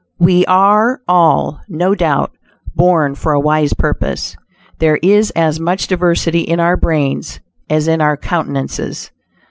[0.17, 2.31] We are all, no doubt,
[2.75, 4.35] born for a wise purpose.
[4.79, 7.39] There is as much diversity in our brains
[7.69, 9.11] as in our countenances.